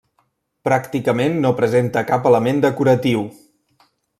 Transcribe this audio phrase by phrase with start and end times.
[0.67, 3.23] Pràcticament no presenta cap element decoratiu.